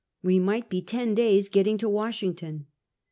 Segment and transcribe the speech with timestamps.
[0.23, 2.65] We might be ten days getting to Washington.